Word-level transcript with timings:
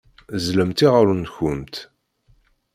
Ẓẓlemt 0.37 0.85
iɣallen-nkumt. 0.85 1.75